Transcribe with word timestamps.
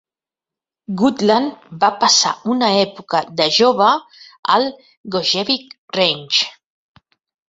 Goodland 1.01 1.65
va 1.83 1.89
passar 2.03 2.31
una 2.53 2.69
època 2.77 3.21
de 3.41 3.47
jova 3.57 3.89
al 4.55 4.65
Gogebic 5.17 5.77
Range. 5.99 6.49